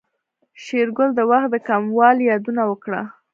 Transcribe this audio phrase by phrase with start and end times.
[0.63, 3.01] شېرګل د وخت د کموالي يادونه وکړه.